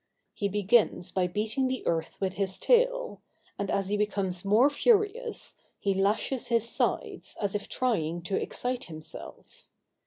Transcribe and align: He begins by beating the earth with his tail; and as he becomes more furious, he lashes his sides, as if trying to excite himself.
He 0.33 0.47
begins 0.49 1.11
by 1.11 1.27
beating 1.27 1.67
the 1.67 1.85
earth 1.85 2.17
with 2.19 2.33
his 2.33 2.59
tail; 2.59 3.21
and 3.59 3.69
as 3.69 3.89
he 3.89 3.97
becomes 3.97 4.43
more 4.43 4.71
furious, 4.71 5.55
he 5.79 5.93
lashes 5.93 6.47
his 6.47 6.67
sides, 6.67 7.35
as 7.39 7.53
if 7.53 7.69
trying 7.69 8.23
to 8.23 8.35
excite 8.41 8.85
himself. 8.85 9.67